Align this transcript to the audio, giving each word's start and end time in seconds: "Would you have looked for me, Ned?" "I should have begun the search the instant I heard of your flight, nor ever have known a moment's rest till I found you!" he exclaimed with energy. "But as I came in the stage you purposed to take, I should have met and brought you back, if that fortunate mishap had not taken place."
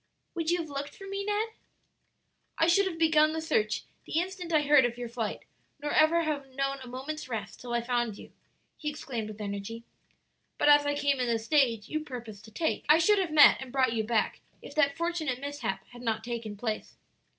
"Would 0.33 0.49
you 0.49 0.57
have 0.57 0.67
looked 0.69 0.95
for 0.95 1.05
me, 1.07 1.23
Ned?" 1.23 1.49
"I 2.57 2.65
should 2.65 2.87
have 2.87 2.97
begun 2.97 3.33
the 3.33 3.39
search 3.39 3.83
the 4.05 4.17
instant 4.19 4.51
I 4.51 4.63
heard 4.63 4.83
of 4.83 4.97
your 4.97 5.07
flight, 5.07 5.41
nor 5.79 5.91
ever 5.91 6.23
have 6.23 6.55
known 6.55 6.79
a 6.81 6.87
moment's 6.87 7.29
rest 7.29 7.61
till 7.61 7.71
I 7.71 7.81
found 7.81 8.17
you!" 8.17 8.31
he 8.77 8.89
exclaimed 8.89 9.27
with 9.27 9.39
energy. 9.39 9.83
"But 10.57 10.69
as 10.69 10.87
I 10.87 10.95
came 10.95 11.19
in 11.19 11.27
the 11.27 11.37
stage 11.37 11.87
you 11.87 11.99
purposed 11.99 12.45
to 12.45 12.51
take, 12.51 12.83
I 12.89 12.97
should 12.97 13.19
have 13.19 13.31
met 13.31 13.61
and 13.61 13.71
brought 13.71 13.93
you 13.93 14.03
back, 14.03 14.41
if 14.59 14.73
that 14.73 14.97
fortunate 14.97 15.39
mishap 15.39 15.85
had 15.89 16.01
not 16.01 16.23
taken 16.23 16.57
place." 16.57 16.97